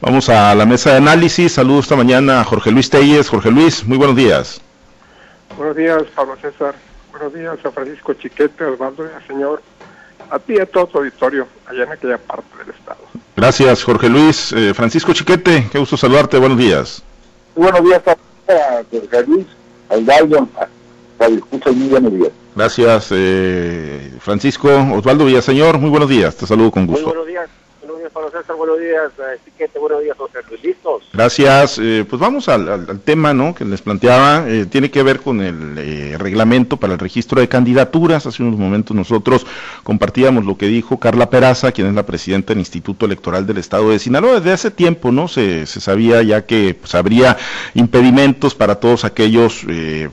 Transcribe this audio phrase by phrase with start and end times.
[0.00, 1.52] Vamos a la mesa de análisis.
[1.52, 3.28] Saludos esta mañana a Jorge Luis Telles.
[3.28, 4.58] Jorge Luis, muy buenos días.
[5.58, 6.74] Buenos días, Pablo César.
[7.10, 9.62] Buenos días a Francisco Chiquete, Osvaldo y al señor.
[10.30, 13.00] A ti y a todo tu auditorio, allá en aquella parte del estado.
[13.36, 14.52] Gracias, Jorge Luis.
[14.52, 16.38] Eh, Francisco Chiquete, qué gusto saludarte.
[16.38, 17.02] Buenos días.
[17.54, 18.16] buenos días a
[18.90, 19.46] Jorge Luis,
[19.88, 22.30] Osvaldo, a muy buenos días.
[22.56, 24.68] Gracias, eh, Francisco.
[24.94, 26.34] Osvaldo Villaseñor, muy buenos días.
[26.36, 27.08] Te saludo con gusto.
[27.08, 27.59] Muy buenos días
[28.60, 29.10] buenos días,
[29.44, 31.02] Chiquete, buenos días, José Luis, ¿listos?
[31.12, 35.40] Gracias, eh, pues vamos al, tema, ¿no?, que les planteaba, eh, tiene que ver con
[35.40, 39.46] el eh, reglamento para el registro de candidaturas, hace unos momentos nosotros
[39.82, 43.90] compartíamos lo que dijo Carla Peraza, quien es la presidenta del Instituto Electoral del Estado
[43.90, 47.36] de Sinaloa, desde hace tiempo, ¿no?, se, se sabía ya que pues, habría
[47.74, 49.64] impedimentos para todos aquellos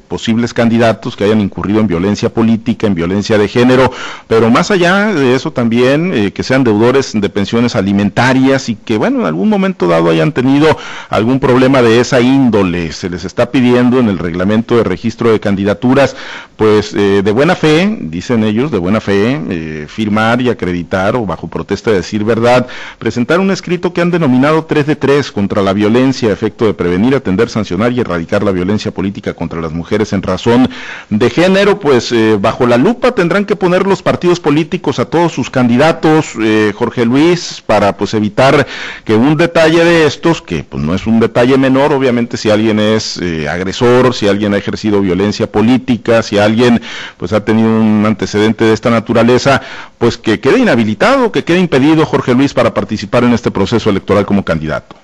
[0.08, 3.91] posibles candidatos que hayan incurrido en violencia política, en violencia de género,
[4.27, 8.98] pero más allá de eso también, que sean deudores de pensiones alimentarias, alimentarias y que,
[8.98, 10.78] bueno, en algún momento dado hayan tenido
[11.09, 12.91] algún problema de esa índole.
[12.91, 16.16] Se les está pidiendo en el reglamento de registro de candidaturas,
[16.58, 21.26] pues eh, de buena fe, dicen ellos, de buena fe, eh, firmar y acreditar o
[21.26, 22.67] bajo protesta de decir verdad,
[23.00, 27.16] presentar un escrito que han denominado 3 de 3 contra la violencia, efecto de prevenir,
[27.16, 30.70] atender, sancionar y erradicar la violencia política contra las mujeres en razón
[31.09, 35.31] de género, pues eh, bajo la lupa tendrán que poner los partidos políticos a todos
[35.31, 36.33] sus candidatos,
[36.76, 38.66] Jorge Luis, para para pues evitar
[39.06, 42.80] que un detalle de estos, que pues no es un detalle menor, obviamente si alguien
[42.80, 46.81] es eh, agresor, si alguien ha ejercido violencia política, si alguien
[47.17, 49.61] pues ha tenido un antecedente de esta naturaleza,
[50.00, 54.25] pues que quede inhabilitado, que quede impedido Jorge Luis para participar en este proceso electoral
[54.25, 54.95] como candidato.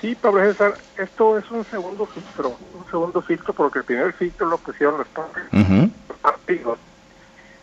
[0.00, 4.46] Sí, Pablo César, esto es un segundo filtro, un segundo filtro porque el primer filtro
[4.46, 5.08] lo pusieron los
[6.22, 6.78] partidos,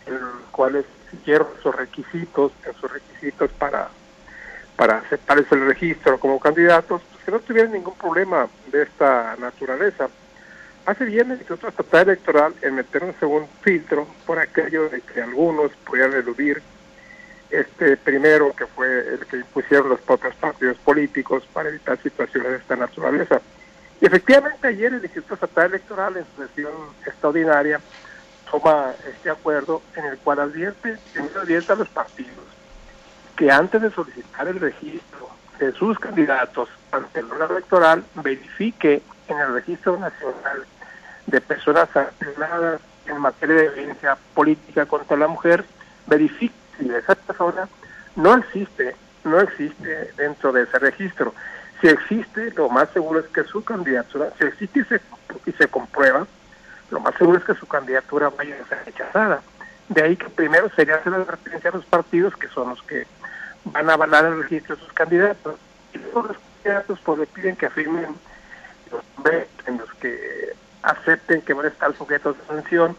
[0.08, 3.90] en los cuales siguieron sus requisitos, sus requisitos para,
[4.76, 10.10] para aceptarse el registro como candidatos, pues que no tuvieran ningún problema de esta naturaleza.
[10.86, 15.22] Hace bien el Instituto Estatal Electoral en meter un segundo filtro por aquello de que
[15.22, 16.62] algunos pudieran eludir
[17.50, 22.58] este primero que fue el que impusieron los propios partidos políticos para evitar situaciones de
[22.58, 23.42] esta naturaleza.
[24.00, 26.74] Y efectivamente ayer el Instituto Estatal Electoral en su sesión
[27.06, 27.82] extraordinaria
[28.52, 30.98] toma este acuerdo en el cual advierte,
[31.40, 32.46] advierte a los partidos
[33.36, 39.38] que antes de solicitar el registro de sus candidatos ante el órgano electoral verifique en
[39.40, 40.66] el registro nacional
[41.28, 45.66] de personas sancionadas en materia de violencia política contra la mujer,
[46.08, 47.68] verifique si esa persona
[48.16, 51.34] no existe, no existe dentro de ese registro.
[51.82, 55.02] Si existe, lo más seguro es que su candidatura, si existe y se,
[55.46, 56.26] y se comprueba,
[56.90, 59.42] lo más seguro es que su candidatura vaya a ser rechazada.
[59.90, 63.06] De ahí que primero sería hacer la referencia a los partidos que son los que
[63.66, 65.56] van a avalar el registro de sus candidatos.
[65.94, 68.16] Y luego los candidatos pues le piden que afirmen
[68.92, 69.04] los
[69.66, 72.96] en los que acepten que van a estar sujetos a sanción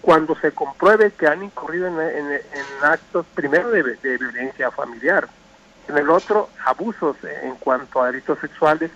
[0.00, 2.40] cuando se compruebe que han incurrido en,
[2.82, 5.28] actos primero de, de, violencia familiar,
[5.88, 8.90] en el otro abusos en cuanto a delitos sexuales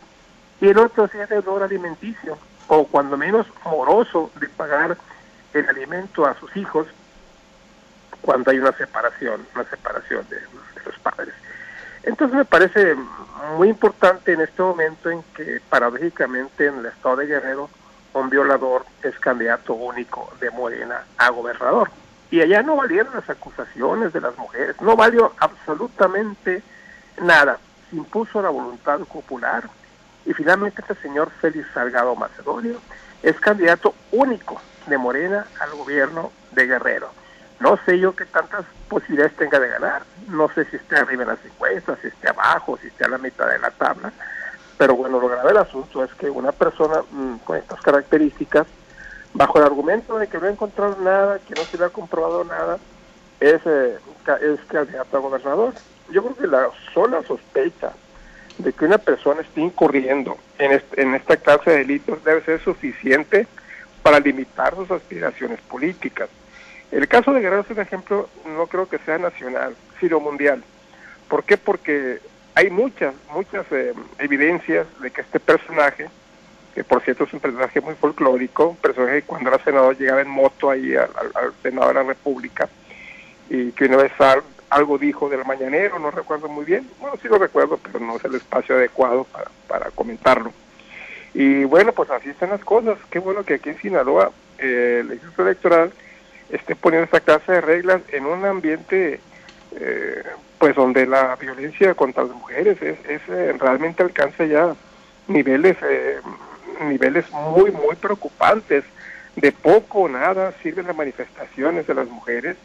[0.61, 2.39] y el otro si es deudor alimenticio
[2.69, 4.97] o cuando menos moroso de pagar
[5.53, 6.87] el alimento a sus hijos
[8.21, 10.39] cuando hay una separación, una separación de,
[10.85, 11.35] los padres.
[12.03, 12.95] Entonces me parece
[13.57, 17.71] muy importante en este momento en que paradójicamente en el estado de Guerrero
[18.13, 21.91] un violador es candidato único de Morena a gobernador.
[22.31, 26.63] Y allá no valieron las acusaciones de las mujeres, no valió absolutamente
[27.21, 27.59] nada.
[27.91, 29.65] Se impuso la voluntad popular,
[30.27, 32.81] y finalmente este señor Félix Salgado Macedonio
[33.23, 37.11] es candidato único de Morena al gobierno de Guerrero.
[37.61, 40.03] No sé yo qué tantas posibilidades tenga de ganar.
[40.29, 43.19] No sé si esté arriba en las encuestas, si esté abajo, si esté a la
[43.19, 44.13] mitad de la tabla.
[44.77, 48.67] Pero bueno, lo grave del asunto es que una persona mm, con estas características,
[49.33, 52.45] bajo el argumento de que no ha encontrado nada, que no se le ha comprobado
[52.45, 52.79] nada,
[53.41, 53.99] es, eh,
[54.43, 55.75] es candidato a gobernador.
[56.11, 57.93] Yo creo que la sola sospecha
[58.59, 63.47] de que una persona esté incurriendo en, en esta clase de delitos debe ser suficiente
[64.03, 66.29] para limitar sus aspiraciones políticas.
[66.93, 70.63] El caso de Guerrero es un ejemplo, no creo que sea nacional, sino mundial.
[71.29, 71.57] ¿Por qué?
[71.57, 72.21] Porque
[72.55, 76.09] hay muchas, muchas eh, evidencias de que este personaje,
[76.75, 80.21] que por cierto es un personaje muy folclórico, un personaje que cuando era senador llegaba
[80.21, 81.11] en moto ahí al,
[81.63, 82.69] Senado de la República,
[83.51, 84.13] y que una vez
[84.71, 88.25] algo dijo del mañanero, no recuerdo muy bien, bueno, sí lo recuerdo, pero no es
[88.25, 90.53] el espacio adecuado para, para comentarlo.
[91.33, 92.97] Y bueno, pues así están las cosas.
[93.11, 95.93] Qué bueno que aquí en Sinaloa eh, el Instituto Electoral
[96.51, 99.21] esté poniendo esta clase de reglas en un ambiente
[99.73, 100.23] eh,
[100.59, 104.75] pues donde la violencia contra las mujeres es, es eh, realmente alcanza ya
[105.27, 106.21] niveles eh,
[106.87, 108.85] niveles muy muy preocupantes
[109.37, 112.57] de poco o nada sirven las manifestaciones de las mujeres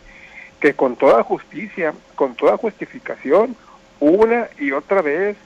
[0.60, 3.56] que con toda justicia con toda justificación
[4.00, 5.38] una y otra vez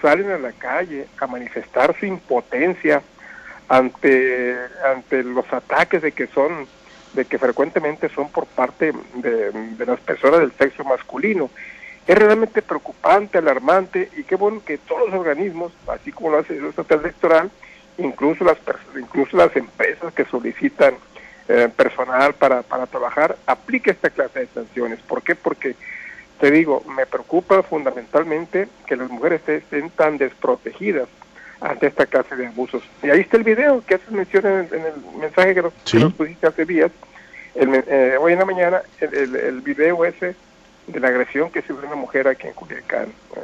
[0.00, 3.02] salen a la calle a manifestar su impotencia
[3.68, 6.66] ante ante los ataques de que son
[7.14, 11.48] de que frecuentemente son por parte de, las personas del sexo masculino.
[12.06, 16.56] Es realmente preocupante, alarmante y qué bueno que todos los organismos, así como lo hace
[16.56, 17.50] el estatal electoral,
[17.98, 18.58] incluso las
[18.98, 20.94] incluso las empresas que solicitan
[21.48, 25.00] eh, personal para, para trabajar, aplique esta clase de sanciones.
[25.00, 25.34] ¿Por qué?
[25.34, 25.76] Porque
[26.40, 31.08] te digo, me preocupa fundamentalmente que las mujeres estén tan desprotegidas
[31.60, 32.82] ante esta clase de abusos.
[33.02, 36.64] Y ahí está el video que haces mención en, el mensaje que nos, pusiste hace
[36.64, 36.90] días,
[37.54, 40.34] eh, hoy en la mañana, el, el, el video ese
[40.86, 43.08] de la agresión que sufrió una mujer aquí en Culiacán.
[43.36, 43.40] Eh,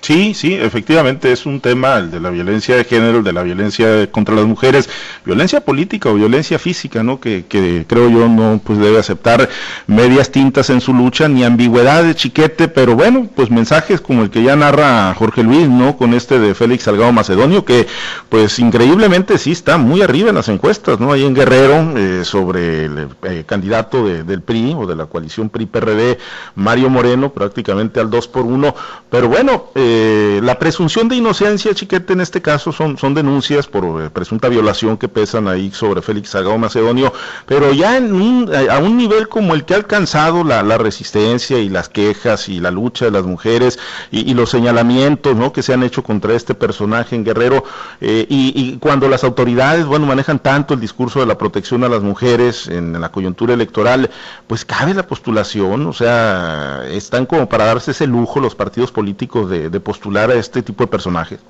[0.00, 3.42] Sí, sí, efectivamente es un tema el de la violencia de género, el de la
[3.42, 4.88] violencia contra las mujeres,
[5.24, 7.20] violencia política o violencia física, ¿no?
[7.20, 9.48] Que, que creo yo no pues debe aceptar
[9.86, 14.30] medias tintas en su lucha ni ambigüedad de chiquete, pero bueno, pues mensajes como el
[14.30, 15.96] que ya narra Jorge Luis, ¿no?
[15.96, 17.86] Con este de Félix Salgado Macedonio, que
[18.28, 21.12] pues increíblemente sí está muy arriba en las encuestas, ¿no?
[21.12, 26.18] Ahí en Guerrero, eh, sobre el eh, candidato del PRI o de la coalición PRI-PRD,
[26.54, 28.74] Mario Moreno, prácticamente al 2 por 1,
[29.10, 29.37] pero bueno,
[29.74, 34.48] eh, la presunción de inocencia, chiquete, en este caso son, son denuncias por eh, presunta
[34.48, 37.12] violación que pesan ahí sobre Félix Sagao Macedonio,
[37.46, 41.58] pero ya en un, eh, a un nivel como el que ha alcanzado la, resistencia
[41.58, 43.78] y las quejas y la lucha de las mujeres
[44.12, 45.52] y, los señalamientos ¿no?
[45.52, 47.64] que se han hecho contra este personaje en Guerrero,
[48.00, 52.02] y, y, cuando las autoridades, bueno, manejan tanto el discurso de la protección a las
[52.02, 54.10] mujeres en, en la coyuntura electoral,
[54.46, 59.17] pues cabe la postulación, o sea, están como para darse ese lujo los partidos políticos
[59.26, 61.40] de, postular a este tipo de personajes?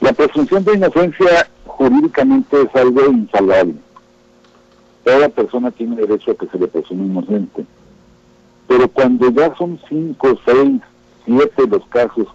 [0.00, 3.74] La presunción de inocencia jurídicamente es algo insalvable.
[5.04, 7.64] Toda persona tiene derecho a que se le presume inocente.
[8.66, 10.80] Pero cuando ya son cinco, seis,
[11.26, 12.26] siete los casos,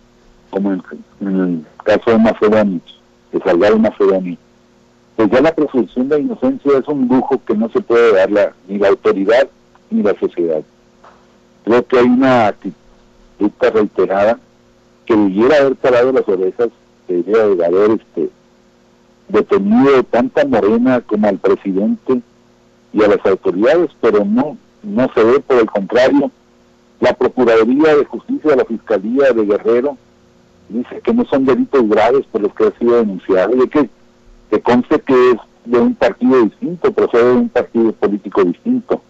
[0.52, 0.84] como en,
[1.22, 2.82] el caso de Macedoni,
[3.32, 4.38] de Salgado Macedoni,
[5.16, 8.54] pues ya la presunción de inocencia es un lujo que no se puede dar la,
[8.68, 9.50] ni la autoridad
[9.90, 10.62] ni la sociedad.
[11.66, 12.89] Creo que hay una actitud
[13.40, 14.40] esta reiterada,
[15.06, 16.70] que debiera haber parado las orejas,
[17.08, 18.30] debiera haber este,
[19.28, 22.22] detenido tanta Morena como al presidente
[22.94, 26.32] y a las autoridades, pero no, no se ve, por el contrario,
[27.00, 29.98] la Procuraduría de Justicia de la Fiscalía de Guerrero
[30.68, 33.90] dice que no son delitos graves por los que ha sido denunciado, y que,
[34.52, 39.02] que conste que es de un partido distinto, procede de un partido político distinto.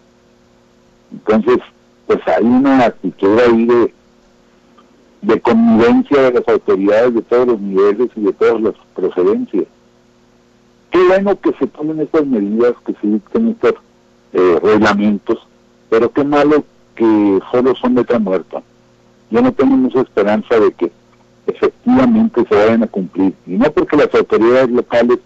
[1.11, 1.57] Entonces,
[2.05, 3.93] pues hay una actitud ahí de,
[5.21, 9.65] de convivencia de las autoridades de todos los niveles y de todas las procedencias.
[10.91, 13.75] Qué bueno que se tomen estas medidas, que se dicten estos
[14.33, 15.39] eh, reglamentos,
[15.89, 16.63] pero qué malo
[16.95, 18.61] que solo son letra muerta.
[19.29, 20.91] Yo no tengo mucha esperanza de que
[21.47, 23.33] efectivamente se vayan a cumplir.
[23.45, 25.19] Y no porque las autoridades locales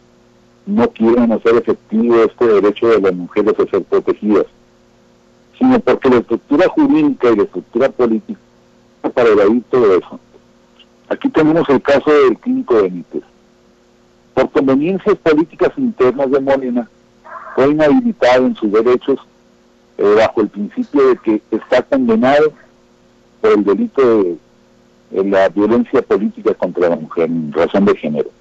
[0.66, 4.46] no quieran hacer efectivo este derecho de las mujeres a ser protegidas,
[5.58, 8.40] sino porque la estructura jurídica y la estructura política
[9.14, 10.20] para evadir todo eso.
[11.10, 13.24] Aquí tenemos el caso del clínico Benítez.
[14.34, 16.90] Por conveniencias políticas internas de Molina,
[17.56, 19.20] fue inhabilitado en sus derechos
[19.98, 22.52] eh, bajo el principio de que está condenado
[23.42, 24.38] por el delito de,
[25.24, 28.32] la violencia política contra la mujer en razón de género.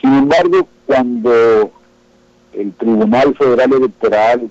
[0.00, 1.70] Sin embargo, cuando
[2.54, 4.50] el Tribunal Federal Electoral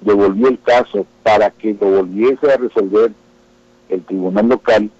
[0.00, 3.12] devolvió el caso para que lo volviese a resolver
[3.90, 4.90] el tribunal local,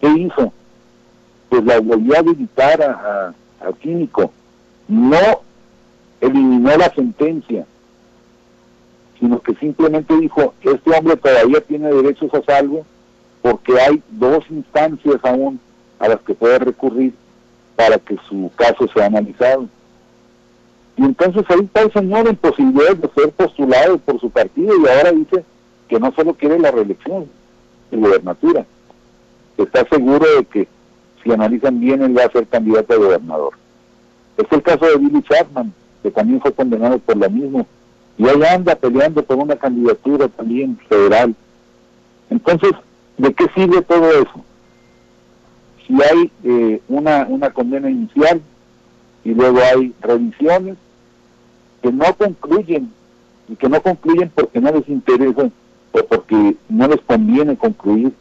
[0.00, 0.52] ¿qué hizo?
[1.48, 4.32] Pues la volvió a habilitar a, a, Químico.
[4.86, 5.42] No
[6.20, 7.64] eliminó la sentencia,
[9.18, 12.84] sino que simplemente dijo, este hombre todavía tiene derechos a salvo
[13.42, 15.60] porque hay dos instancias aún
[15.98, 17.14] a las que puede recurrir
[17.76, 19.68] para que su caso sea analizado.
[20.96, 24.88] Y entonces ahí está el señor en posibilidad de ser postulado por su partido y
[24.88, 25.44] ahora dice
[25.88, 27.28] que no solo quiere la reelección,
[27.90, 28.66] en gobernatura.
[29.56, 30.68] Está seguro de que
[31.22, 33.54] si analizan bien él va a ser candidato a gobernador.
[34.36, 37.66] Es el caso de Billy Chapman, que también fue condenado por lo mismo,
[38.16, 41.34] y ahí anda peleando por una candidatura también federal.
[42.30, 42.72] Entonces,
[43.16, 44.44] ¿de qué sirve todo eso?
[45.86, 48.40] Si hay eh, una, una condena inicial
[49.24, 50.76] y luego hay revisiones
[51.82, 52.92] que no concluyen
[53.48, 55.50] y que no concluyen porque no les interesa
[55.92, 58.12] o porque no les conviene concluir.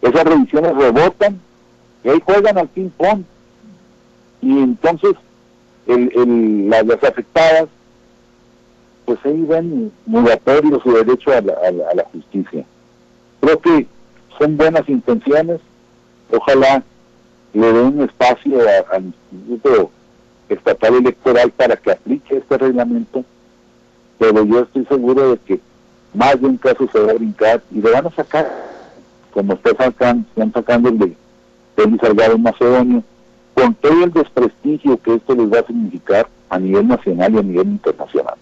[0.00, 1.40] Esas revisiones rebotan
[2.04, 3.22] y ahí juegan al ping-pong.
[4.40, 5.14] Y entonces
[5.86, 7.68] el, las, afectadas,
[9.04, 11.54] pues ahí ven mudatorio su derecho a la,
[11.90, 12.64] a la justicia.
[13.40, 13.86] Creo que
[14.38, 15.60] son buenas intenciones,
[16.30, 16.82] ojalá
[17.52, 18.58] le den un espacio
[18.90, 19.90] al Instituto
[20.48, 23.24] Estatal Electoral para que aplique este reglamento,
[24.18, 25.60] pero yo estoy seguro de que
[26.14, 28.50] más de un caso se va a brincar y le van a sacar,
[29.32, 31.16] como está sacando, están sacando el de
[31.76, 33.02] Félix Salgado en Macedonio,
[33.54, 37.42] con todo el desprestigio que esto les va a significar a nivel nacional y a
[37.42, 38.34] nivel internacional.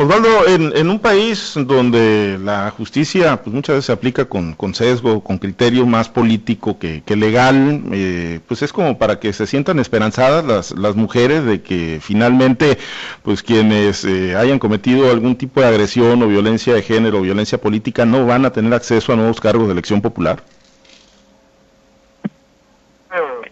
[0.00, 5.38] Osvaldo, en, un país donde la justicia pues muchas veces se aplica con, sesgo, con
[5.38, 10.70] criterio más político que, legal, eh, pues es como para que se sientan esperanzadas las,
[10.70, 12.78] las mujeres de que finalmente
[13.24, 17.58] pues quienes eh, hayan cometido algún tipo de agresión o violencia de género o violencia
[17.58, 20.44] política no van a tener acceso a nuevos cargos de elección popular.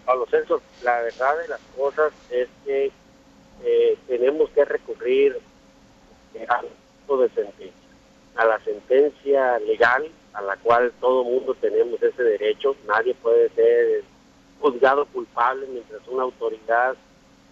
[0.05, 2.89] Pablo Celso, la verdad de las cosas es que
[3.65, 5.37] eh, tenemos que recurrir
[8.35, 14.03] a la sentencia legal a la cual todo mundo tenemos ese derecho, nadie puede ser
[14.59, 16.95] juzgado culpable mientras una autoridad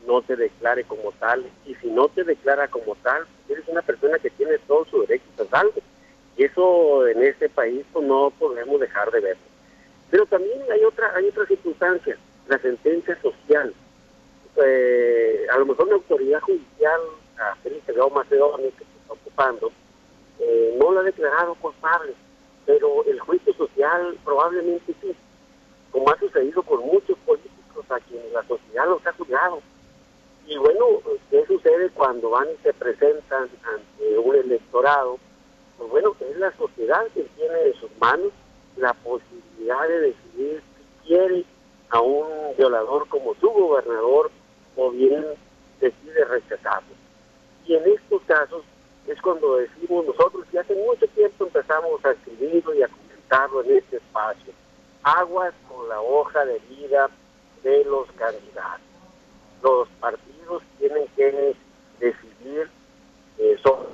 [0.06, 4.20] no te declare como tal, y si no te declara como tal, eres una persona
[4.20, 5.82] que tiene todo su derecho salvo.
[6.38, 9.44] Y eso en este país pues, no podemos dejar de verlo.
[10.12, 13.74] Pero también hay otra, hay otra circunstancia, la sentencia social.
[14.64, 17.02] Eh, a lo mejor una autoridad judicial
[17.40, 19.72] a Félix Salgado Macedonio, que se está ocupando,
[20.40, 22.14] eh, no lo ha declarado culpable,
[22.66, 25.16] pero el juicio social probablemente sí,
[25.92, 29.62] como ha sucedido con muchos políticos a quienes la sociedad los ha juzgado.
[30.48, 30.86] Y bueno,
[31.32, 35.18] ¿qué sucede cuando van y se presentan ante un electorado?
[35.78, 38.32] Pues bueno, es la sociedad que tiene en sus manos
[38.78, 41.46] la posibilidad de decidir si quiere
[41.90, 44.32] a un violador como su gobernador
[44.76, 45.26] o bien
[45.80, 47.05] decide rechazarlo.
[47.68, 48.64] Y en estos casos
[49.08, 53.78] es cuando decimos nosotros, y hace mucho tiempo empezamos a escribirlo y a comentarlo en
[53.78, 54.54] este espacio,
[55.04, 57.10] aguas con la hoja de vida
[57.64, 58.82] de los candidatos.
[59.62, 61.56] Los partidos tienen que
[62.00, 62.70] decidir
[63.38, 63.90] eh, sobre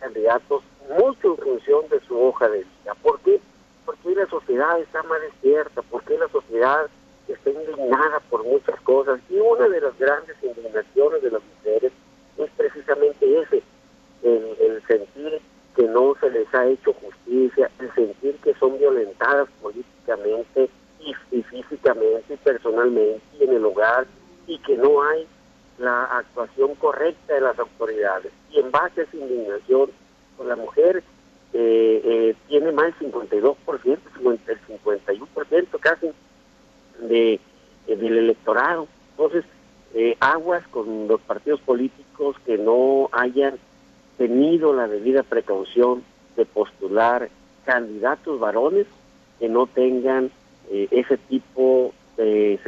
[0.00, 2.94] candidatos mucho en función de su hoja de vida.
[3.02, 3.40] ¿Por qué?
[3.84, 6.88] Porque la sociedad está más despierta, porque la sociedad
[7.28, 11.92] está indignada por muchas cosas y una de las grandes indignaciones de las mujeres
[12.44, 13.62] es precisamente ese,
[14.22, 15.40] el, sentir
[15.74, 20.68] que no se les ha hecho justicia, el sentir que son violentadas políticamente
[21.00, 24.06] y, físicamente y personalmente y en el hogar
[24.46, 25.26] y que no hay
[25.78, 28.32] la actuación correcta de las autoridades.
[28.50, 29.90] Y en base a esa indignación,
[30.36, 31.02] pues la mujer
[31.52, 36.10] eh, eh, tiene más del 52%, el 51% casi
[37.00, 37.40] de,
[37.86, 38.88] del electorado.
[39.12, 39.44] Entonces,
[39.94, 43.58] eh, aguas con los partidos políticos que no hayan
[44.18, 46.04] tenido la debida precaución
[46.36, 47.28] de postular
[47.64, 48.86] candidatos varones
[49.38, 50.30] que no tengan
[50.70, 52.58] eh, ese tipo de,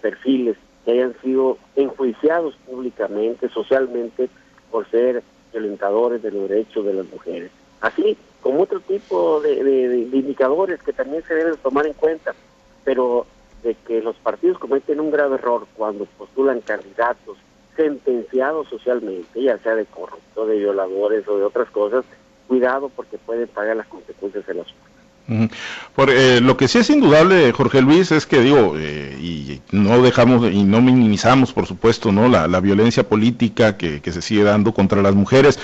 [0.00, 4.28] perfiles, que hayan sido enjuiciados públicamente, socialmente,
[4.70, 7.50] por ser violentadores de los derechos de las mujeres.
[7.80, 12.34] Así como otro tipo de indicadores que también se deben tomar en cuenta,
[12.84, 13.26] pero
[13.62, 17.36] de que los partidos cometen un grave error cuando postulan candidatos
[17.76, 22.04] sentenciados socialmente, ya sea de corruptos, de violadores o de otras cosas,
[22.48, 24.66] cuidado porque pueden pagar las consecuencias de las
[25.94, 30.00] por, eh, lo que sí es indudable, Jorge Luis, es que digo, eh, y no
[30.00, 35.02] dejamos y no minimizamos, por supuesto, no la, violencia política que, se sigue dando contra
[35.02, 35.58] las mujeres,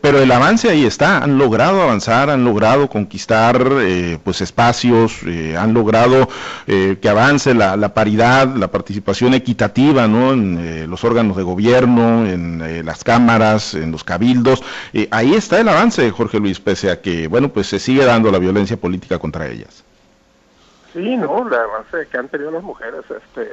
[0.00, 5.20] pero el avance ahí está, han logrado avanzar, han logrado conquistar eh, pues espacios,
[5.56, 6.28] han logrado
[6.66, 10.32] que avance la, la, paridad, la participación equitativa, ¿no?
[10.32, 14.62] En los órganos de gobierno, en las cámaras, en los cabildos,
[15.10, 18.38] ahí está el avance, Jorge Luis, pese a que, bueno, pues se sigue dando la
[18.38, 19.84] violencia política contra ellas.
[20.92, 23.52] Sí, no, la avance que han tenido las mujeres este,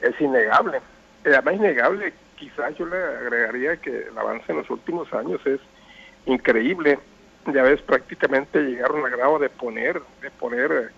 [0.00, 0.78] es innegable.
[1.24, 5.60] Eh, además, innegable, quizás yo le agregaría que el avance en los últimos años es
[6.26, 6.98] increíble.
[7.52, 10.88] Ya ves, prácticamente llegaron al grado de poner, de poner eh,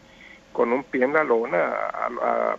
[0.53, 2.57] con un pie en la lona a,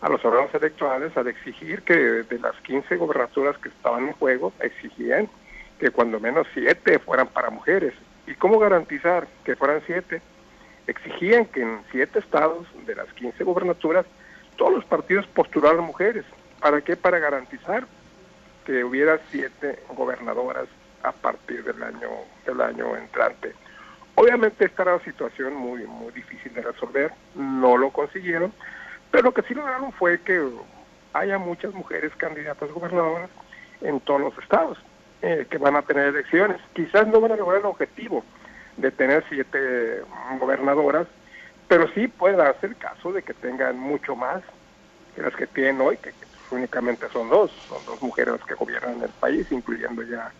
[0.00, 4.52] a los órganos electorales al exigir que de las 15 gobernaturas que estaban en juego,
[4.60, 5.28] exigían
[5.78, 7.94] que cuando menos siete fueran para mujeres.
[8.26, 10.22] ¿Y cómo garantizar que fueran siete?
[10.86, 14.06] Exigían que en siete estados de las 15 gobernaturas
[14.56, 16.24] todos los partidos postularan mujeres.
[16.60, 16.96] ¿Para qué?
[16.96, 17.86] Para garantizar
[18.64, 20.66] que hubiera siete gobernadoras
[21.02, 22.08] a partir del año
[22.46, 23.52] del año entrante.
[24.14, 28.52] Obviamente esta era una situación muy muy difícil de resolver, no lo consiguieron,
[29.10, 30.48] pero lo que sí lograron fue que
[31.12, 33.28] haya muchas mujeres candidatas gobernadoras
[33.82, 34.78] en todos los estados
[35.26, 36.60] eh, que van a tener elecciones.
[36.74, 38.22] Quizás no van a lograr el objetivo
[38.76, 40.02] de tener siete
[40.38, 41.06] gobernadoras,
[41.66, 44.42] pero sí puede darse el caso de que tengan mucho más
[45.16, 46.12] que las que tienen hoy, que,
[46.50, 50.30] únicamente son dos, son dos mujeres las que gobiernan el país, incluyendo ya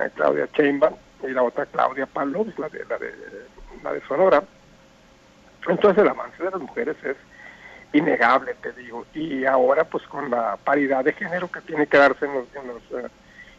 [0.00, 3.12] eh, Claudia Sheinbaum y la otra Claudia Palos, la de, la de
[3.82, 4.42] la de Sonora.
[5.68, 7.16] Entonces el avance de las mujeres es
[7.92, 12.24] innegable, te digo, y ahora pues con la paridad de género que tiene que darse
[12.24, 13.08] en los en los, eh,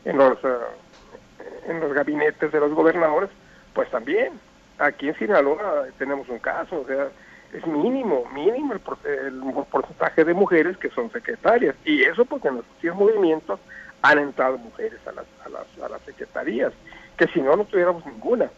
[0.06, 3.30] en los, eh, en los gabinetes de los gobernadores,
[3.74, 4.40] pues también
[4.78, 7.10] aquí en Sinaloa tenemos un caso, o sea,
[7.54, 11.76] es mínimo, mínimo el, porcentaje de mujeres que son secretarias.
[11.86, 13.60] Y eso porque en los 100 movimientos
[14.02, 16.74] han entrado mujeres a las, a las, a las secretarías,
[17.18, 18.50] que si no, no tuviéramos ninguna.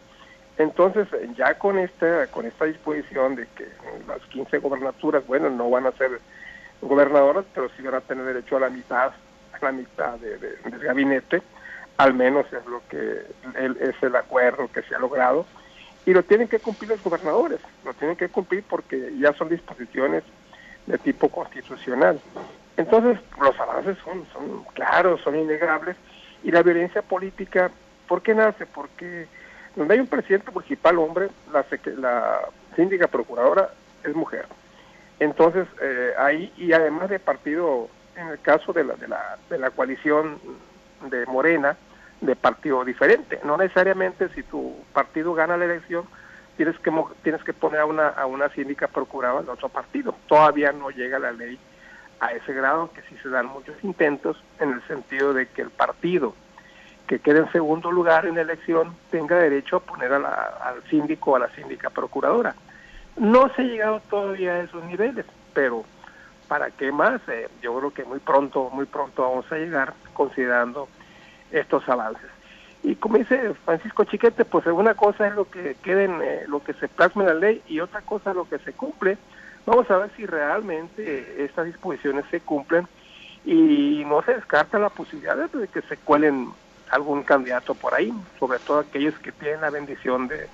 [0.58, 3.68] Entonces, ya con esta, con esta disposición de que
[4.08, 6.20] las 15 gobernaturas, bueno, no van a ser
[6.82, 9.12] gobernadoras, pero sí van a tener derecho a la mitad,
[9.52, 11.42] a la mitad de, del gabinete,
[11.96, 15.46] al menos es lo que es el acuerdo que se ha logrado
[16.06, 20.22] y lo tienen que cumplir los gobernadores, lo tienen que cumplir porque ya son disposiciones
[20.86, 22.18] de tipo constitucional.
[22.76, 25.96] Entonces, los avances son, son claros, son innegables,
[26.42, 27.70] y la violencia política,
[28.06, 28.64] ¿por qué nace?
[28.64, 29.26] Porque
[29.76, 31.64] donde hay un presidente municipal hombre, la,
[31.96, 32.40] la
[32.74, 33.70] síndica procuradora
[34.04, 34.46] es mujer.
[35.20, 39.58] Entonces, eh, ahí, y además de partido, en el caso de la, de la, de
[39.58, 40.38] la coalición
[41.08, 41.76] de Morena,
[42.20, 43.40] de partido diferente.
[43.44, 46.04] No necesariamente si tu partido gana la elección
[46.56, 50.14] tienes que tienes que poner a una a una síndica procuradora de otro partido.
[50.26, 51.58] Todavía no llega la ley
[52.18, 55.70] a ese grado que sí se dan muchos intentos en el sentido de que el
[55.70, 56.34] partido
[57.06, 60.32] que quede en segundo lugar en la elección tenga derecho a poner a la,
[60.62, 62.54] al síndico o a la síndica procuradora.
[63.16, 65.84] No se ha llegado todavía a esos niveles, pero
[66.48, 67.20] ¿para qué más?
[67.28, 70.88] Eh, yo creo que muy pronto, muy pronto vamos a llegar considerando
[71.52, 72.28] estos avances.
[72.82, 76.72] Y como dice Francisco Chiquete, pues una cosa es lo que queden, eh, lo que
[76.74, 79.18] se plasma en la ley y otra cosa lo que se cumple.
[79.66, 82.88] Vamos a ver si realmente estas disposiciones se cumplen
[83.44, 86.48] y no se descarta la posibilidad de que se cuelen
[86.90, 90.48] algún candidato por ahí, sobre todo aquellos que tienen la bendición de,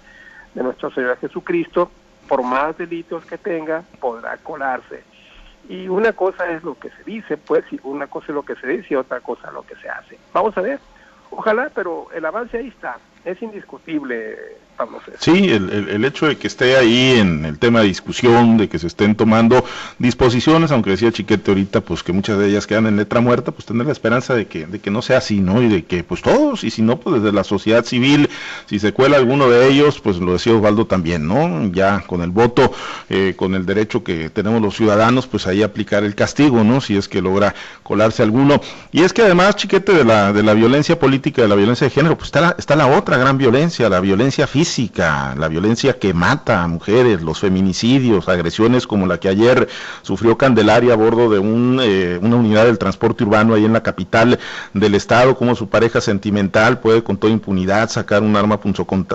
[0.54, 1.90] de nuestro Señor Jesucristo,
[2.28, 5.04] por más delitos que tenga, podrá colarse.
[5.68, 8.54] Y una cosa es lo que se dice, pues, y una cosa es lo que
[8.56, 10.18] se dice y otra cosa lo que se hace.
[10.32, 10.78] Vamos a ver.
[11.30, 12.98] Ojalá, pero el avance ahí está.
[13.24, 14.36] Es indiscutible,
[15.20, 18.80] Sí, el, el, hecho de que esté ahí en el tema de discusión, de que
[18.80, 19.64] se estén tomando
[19.98, 23.66] disposiciones, aunque decía Chiquete ahorita, pues que muchas de ellas quedan en letra muerta, pues
[23.66, 25.62] tener la esperanza de que, de que no sea así, ¿no?
[25.62, 28.28] Y de que pues todos, y si no, pues desde la sociedad civil,
[28.66, 31.70] si se cuela alguno de ellos, pues lo decía Osvaldo también, ¿no?
[31.70, 32.72] Ya con el voto,
[33.08, 36.80] eh, con el derecho que tenemos los ciudadanos, pues ahí aplicar el castigo, ¿no?
[36.80, 38.60] Si es que logra colarse alguno.
[38.90, 41.92] Y es que además, Chiquete, de la, de la violencia política, de la violencia de
[41.92, 44.84] género, pues está la, está la otra gran violencia, la violencia física
[45.36, 49.68] la violencia que mata a mujeres, los feminicidios, agresiones como la que ayer
[50.02, 53.82] sufrió Candelaria a bordo de un, eh, una unidad del transporte urbano ahí en la
[53.82, 54.38] capital
[54.72, 58.60] del estado, como su pareja sentimental puede con toda impunidad sacar un arma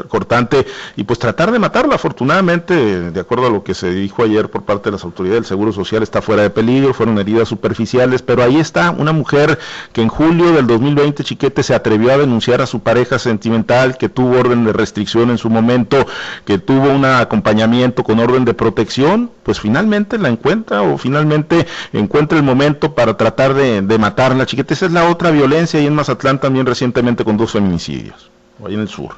[0.08, 1.96] cortante y pues tratar de matarla.
[1.96, 5.48] Afortunadamente, de acuerdo a lo que se dijo ayer por parte de las autoridades del
[5.48, 9.60] Seguro Social, está fuera de peligro, fueron heridas superficiales, pero ahí está una mujer
[9.94, 14.10] que en julio del 2020, Chiquete, se atrevió a denunciar a su pareja sentimental, que
[14.10, 16.06] tuvo orden de restricción en su momento
[16.46, 22.38] que tuvo un acompañamiento con orden de protección, pues finalmente la encuentra o finalmente encuentra
[22.38, 24.46] el momento para tratar de, matarla.
[24.46, 28.30] Chiquete, esa es la otra violencia y en Mazatlán también recientemente con dos feminicidios,
[28.66, 29.16] ahí en el sur.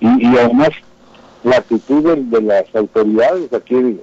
[0.00, 0.70] Y, además
[1.44, 4.00] la actitud de, las autoridades, aquí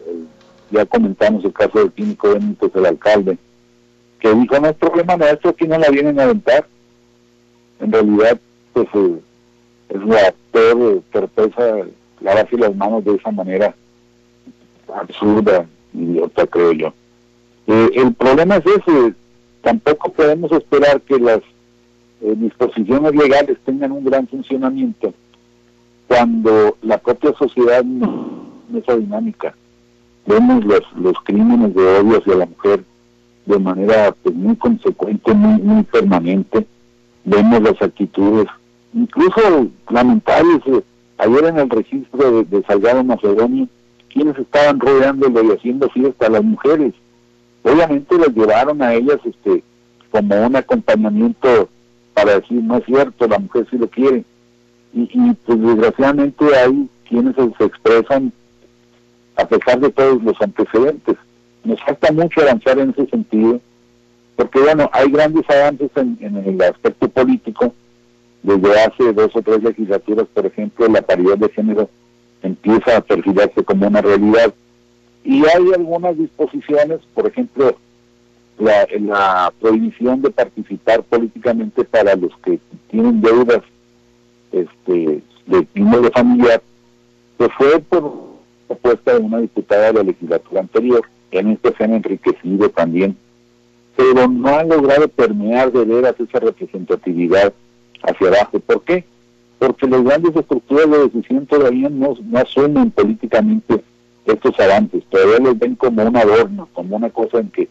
[0.72, 3.38] ya comentamos el caso del químico Benítez, el alcalde,
[4.20, 6.66] que dijo, no es problema nuestro, aquí no la vienen a aventar.
[7.80, 8.40] En realidad,
[8.74, 9.20] pues eh,
[9.90, 11.86] es la peor torpeza
[12.22, 13.76] lavarse las manos de esa manera
[14.94, 16.94] absurda, idiota, creo yo.
[17.68, 19.14] Eh, el problema es ese,
[19.62, 21.40] tampoco podemos esperar que las
[22.22, 25.14] eh, disposiciones legales tengan un gran funcionamiento
[26.08, 28.46] cuando la propia sociedad no
[28.76, 29.56] esa dinámica.
[30.26, 32.84] Vemos los, los crímenes de odio hacia la mujer
[33.46, 36.66] de manera pues, muy consecuente, muy, muy permanente.
[37.24, 38.48] Vemos las actitudes
[38.96, 40.82] incluso lamentables, eh,
[41.18, 43.68] ayer en el registro de, Salgado Macedonio,
[44.12, 46.94] quienes estaban rodeándolo y haciendo fiesta a las mujeres.
[47.64, 49.64] Obviamente las llevaron a ellas este
[50.10, 51.68] como un acompañamiento
[52.14, 54.24] para decir no es cierto, la mujer sí lo quiere.
[54.94, 58.32] Y, pues desgraciadamente hay quienes se, expresan
[59.36, 61.18] a pesar de todos los antecedentes.
[61.66, 63.60] Nos falta mucho avanzar en ese sentido,
[64.38, 67.74] porque bueno, hay grandes avances en el aspecto político,
[68.46, 71.90] desde hace dos o tres legislaturas, por ejemplo, la paridad de género
[72.44, 74.54] empieza a perfilarse como una realidad.
[75.24, 77.76] Y hay algunas disposiciones, por ejemplo,
[78.60, 82.60] la, prohibición de participar políticamente para los que
[82.92, 83.62] tienen deudas
[84.52, 86.62] este, de de familiar,
[87.40, 88.14] que fue por
[88.68, 93.18] propuesta de una diputada de la legislatura anterior, en este se han enriquecido también,
[93.98, 97.54] pero no han logrado permear de veras esa representatividad
[98.08, 98.60] hacia abajo.
[98.60, 99.04] ¿Por qué?
[99.60, 103.82] Porque las grandes estructuras de decisión todavía no, no asumen políticamente
[104.26, 107.70] estos avances, todavía los ven como un adorno, como una cosa en que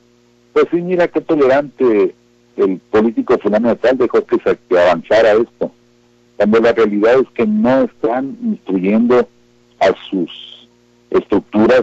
[0.54, 2.14] pues sí, mira qué tolerante
[2.56, 5.72] el político fulano tal dejó que, se, avanzara esto.
[6.36, 9.28] Cuando la realidad es que no están instruyendo
[9.80, 10.68] a sus
[11.10, 11.82] estructuras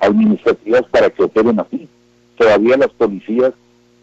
[0.00, 1.88] administrativas para que operen así.
[2.36, 3.52] Todavía las policías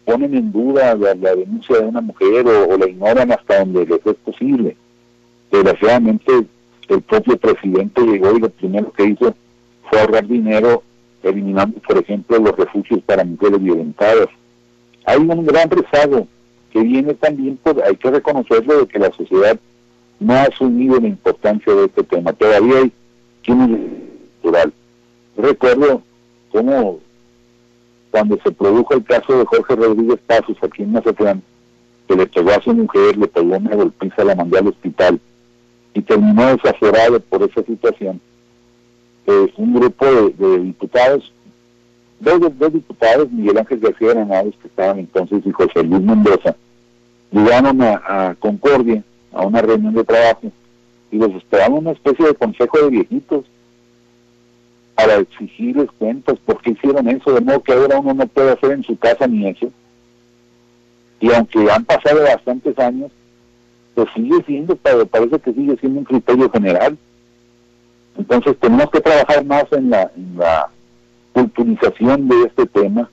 [0.06, 4.14] ponen en duda la, denuncia de una mujer o, la ignoran hasta donde les es
[4.24, 4.76] posible.
[5.50, 6.32] Desgraciadamente,
[6.88, 9.34] el propio presidente llegó y lo primero que hizo
[9.90, 10.82] fue ahorrar dinero
[11.22, 14.28] eliminando, por ejemplo, los refugios para mujeres violentadas.
[15.04, 16.28] Hay un gran rezago
[16.72, 19.58] que viene también, por, hay que reconocerlo, de que la sociedad
[20.20, 22.32] no ha asumido la importancia de este tema.
[22.32, 22.92] Todavía hay
[23.44, 24.72] cultural.
[25.36, 26.02] Recuerdo
[26.52, 27.00] cómo
[28.16, 31.42] cuando se produjo el caso de Jorge Rodríguez Pasos aquí en Mazatlán,
[32.08, 35.20] que le pegó a su mujer, le pegó una golpiza, la mandó al hospital
[35.92, 38.18] y terminó desaforado por esa situación
[39.58, 41.30] un grupo de, diputados,
[42.20, 46.56] dos, dos, diputados, Miguel Ángel García Granados, que estaban entonces, y José Luis Mendoza,
[47.30, 49.02] llegaron a, Concordia,
[49.34, 50.50] a una reunión de trabajo,
[51.10, 53.44] y les esperaban una especie de consejo de viejitos
[54.96, 58.72] para exigirles cuentas por qué hicieron eso, de modo que ahora uno no puede hacer
[58.72, 59.70] en su casa ni eso.
[61.20, 63.12] Y aunque han pasado bastantes años,
[63.94, 66.96] pues sigue siendo, parece que sigue siendo un criterio general.
[68.18, 70.70] Entonces tenemos que trabajar más en la, en la
[71.34, 73.10] culturización de este tema,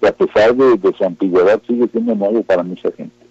[0.00, 3.25] que a pesar de, de su antigüedad sigue siendo nuevo para mucha gente.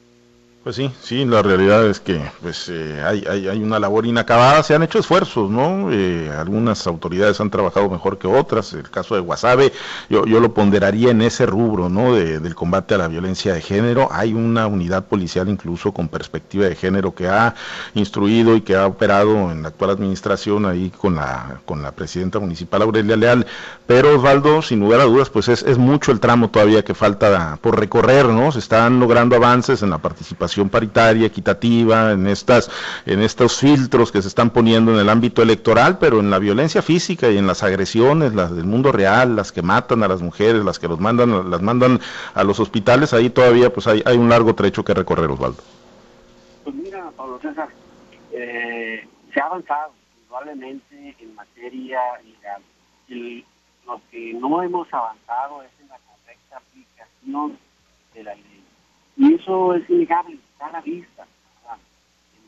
[0.65, 4.63] Pues sí, sí, la realidad es que pues eh, hay, hay, hay, una labor inacabada,
[4.63, 5.91] se han hecho esfuerzos, ¿no?
[5.91, 9.73] Eh, algunas autoridades han trabajado mejor que otras, el caso de Guasave,
[10.09, 12.15] yo, yo lo ponderaría en ese rubro, ¿no?
[12.15, 16.75] del combate a la violencia de género, hay una unidad policial incluso con perspectiva de
[16.75, 17.53] género que ha
[17.93, 22.39] instruido y que ha operado en la actual administración ahí con la, con la presidenta
[22.39, 23.45] municipal Aurelia Leal,
[23.85, 27.59] pero Osvaldo, sin lugar a dudas, pues es, es mucho el tramo todavía que falta
[27.61, 28.51] por recorrer, ¿no?
[28.51, 32.71] Se están logrando avances en la participación paritaria, equitativa, en estas,
[33.05, 36.81] en estos filtros que se están poniendo en el ámbito electoral, pero en la violencia
[36.81, 40.63] física y en las agresiones, las del mundo real, las que matan a las mujeres,
[40.63, 41.99] las que los mandan, las mandan
[42.33, 45.61] a los hospitales, ahí todavía pues hay, un largo trecho que recorrer, Osvaldo.
[46.63, 47.69] Pues mira, Pablo César,
[48.31, 49.91] eh, se ha avanzado
[50.35, 52.61] probablemente en materia legal.
[53.07, 53.45] Y
[53.85, 57.57] lo que no hemos avanzado es en la correcta aplicación
[58.13, 58.63] de la ley.
[59.17, 61.25] Y eso es innegable, a la vista.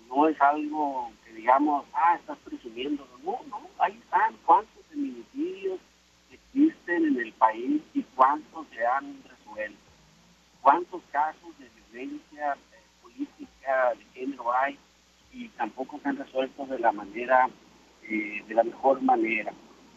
[0.08, 3.06] No es algo que digamos, ah, estás presumiendo.
[3.24, 5.80] No, no, ahí están cuántos feminicidios
[6.32, 9.78] existen en el país y cuántos se han resuelto.
[10.62, 14.78] Cuántos casos de violencia eh, política de género hay
[15.34, 17.50] y tampoco se han resuelto de la manera,
[18.04, 19.52] eh, de la mejor manera.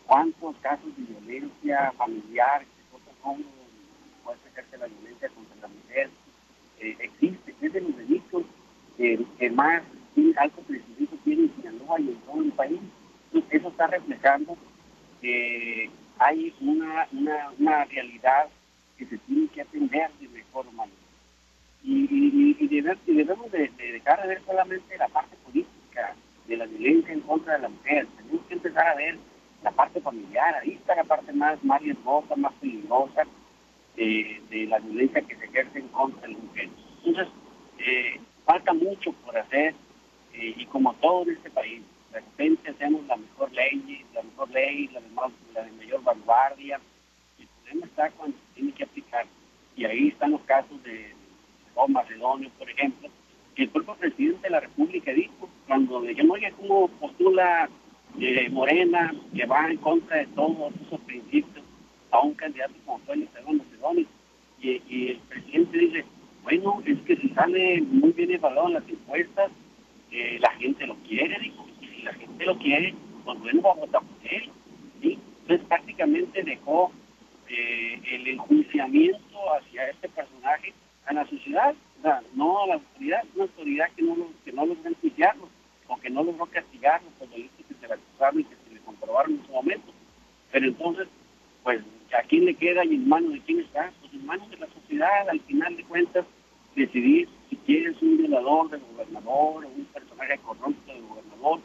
[0.07, 2.81] Cuántos casos de violencia familiar, que
[4.25, 6.11] puede ejercer la violencia contra la mujer,
[6.81, 8.45] eh, existe, es de los delitos
[8.97, 9.83] que más
[10.37, 12.81] alto crecimiento tiene en Sinaloa y en todo el país.
[13.51, 14.57] eso está reflejando
[15.21, 18.49] que hay una, una, una, realidad
[18.99, 20.97] que se tiene que atender de mejor manera.
[21.83, 22.69] Y, y,
[23.07, 26.15] debemos de, dejar de ver solamente la parte política
[26.47, 28.07] de la violencia en contra de la mujer.
[28.17, 29.19] Tenemos que empezar a ver
[29.63, 30.55] la parte familiar.
[30.57, 33.25] Ahí está la parte más, más riesgosa, más peligrosa
[33.97, 36.71] de, la violencia que se ejerce en contra de las mujeres.
[37.05, 37.33] Entonces,
[37.79, 39.75] eh, falta mucho por hacer
[40.35, 44.51] eh, y como todo en este país, de repente hacemos la mejor ley, la mejor
[44.51, 45.09] ley, la de,
[45.55, 46.81] la de mayor vanguardia.
[47.39, 49.27] El problema está cuando se tiene que aplicar.
[49.77, 51.15] Y ahí están los casos de
[51.75, 53.09] Roma, Macedonio, por ejemplo,
[53.55, 57.69] que el propio presidente de la República dijo, cuando le llamó, oye, ¿cómo postula
[58.19, 61.60] eh, Morena, que va en contra de todos esos principios?
[62.11, 64.07] A un candidato como Félix Macedonio.
[64.61, 66.05] Y, y el presidente dice,
[66.43, 69.51] bueno, es que si sale muy bien evaluado en las encuestas,
[70.11, 72.95] eh, la gente lo quiere, dijo, y si la gente lo quiere,
[73.25, 74.51] pues bueno, va a votar por él.
[75.01, 75.19] ¿sí?
[75.43, 76.93] Entonces prácticamente dejó
[77.49, 80.73] eh, el enjuiciamiento hacia este personaje
[81.07, 84.67] a la sociedad, o sea, no a la autoridad, una autoridad que no, que no
[84.67, 85.49] logró enjuiciarlo
[85.89, 88.81] o que no logró castigarlo por delitos que se le acusaron y que se le
[88.81, 89.93] comprobaron en su momento.
[90.53, 91.09] Pero entonces,
[91.63, 91.81] pues,
[92.19, 93.93] ¿a quién le queda y en manos de quién está?
[94.01, 96.25] Pues en manos de la sociedad, al final de cuentas,
[96.75, 101.61] decidir si quieres un violador del gobernador o un personaje corrupto del gobernador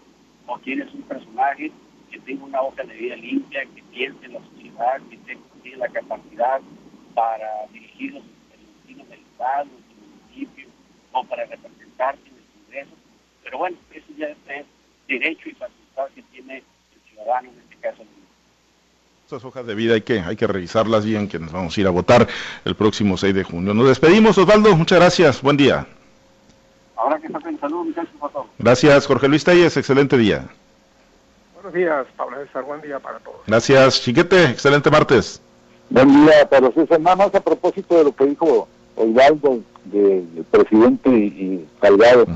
[0.47, 1.71] o quieres un personaje
[2.12, 5.89] que tenga una hoja de vida limpia, que piense en la sociedad, que tenga la
[5.89, 6.62] capacidad
[7.13, 10.67] para dirigir los destinos del Estado, del municipio
[11.12, 12.91] o para representarte en el Congreso.
[13.43, 14.65] Pero bueno, eso ya es
[15.08, 18.03] derecho y facultad que tiene el ciudadano en este caso.
[19.25, 21.88] Estas hojas de vida hay que, hay que revisarlas bien, que nos vamos a ir
[21.88, 22.27] a votar
[22.63, 23.73] el próximo 6 de junio.
[23.73, 24.75] Nos despedimos, Osvaldo.
[24.75, 25.41] Muchas gracias.
[25.41, 25.88] Buen día.
[26.95, 28.45] Ahora que en salud, muchachos, todos.
[28.59, 29.75] Gracias, Jorge Luis Telles.
[29.77, 30.45] Excelente día.
[31.55, 32.65] Buenos días, Pablo César.
[32.65, 33.38] Buen día para todos.
[33.47, 34.43] Gracias, Chiquete.
[34.43, 35.41] Excelente martes.
[35.89, 37.01] Buen día, Pablo César.
[37.01, 42.27] Nada más a propósito de lo que dijo Osvaldo, del presidente y Salgado.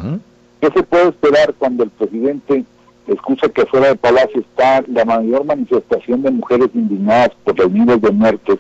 [0.60, 2.66] ¿Qué se puede esperar cuando el presidente
[3.14, 8.02] escucha que fuera de Palacio está la mayor manifestación de mujeres indignadas por los miles
[8.02, 8.60] de muertes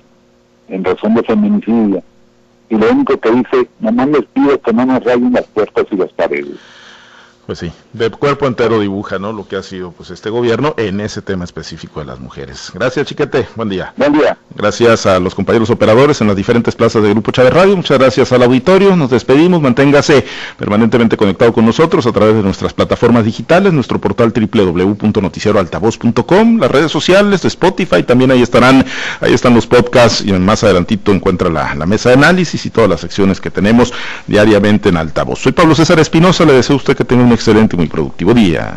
[0.67, 2.03] en razón de feminicidio.
[2.69, 5.95] Y lo único que dice, nomás les pido que no nos rayen las puertas y
[5.95, 6.57] las paredes.
[7.49, 9.33] Pues sí, de cuerpo entero dibuja, ¿no?
[9.33, 12.69] Lo que ha sido pues este gobierno en ese tema específico de las mujeres.
[12.75, 13.47] Gracias, Chiquete.
[13.55, 13.91] Buen día.
[13.97, 14.37] Buen día.
[14.53, 17.75] Gracias a los compañeros operadores en las diferentes plazas de Grupo Chávez Radio.
[17.75, 18.95] Muchas gracias al auditorio.
[18.95, 19.63] Nos despedimos.
[19.63, 26.69] Manténgase permanentemente conectado con nosotros a través de nuestras plataformas digitales, nuestro portal www.noticieroaltavoz.com, las
[26.69, 28.03] redes sociales de Spotify.
[28.03, 28.85] También ahí estarán,
[29.21, 32.91] ahí están los podcasts y más adelantito encuentra la, la mesa de análisis y todas
[32.91, 33.91] las secciones que tenemos
[34.27, 35.39] diariamente en altavoz.
[35.39, 36.45] Soy Pablo César Espinosa.
[36.45, 38.73] Le deseo a usted que tenga un excelente muy productivo día.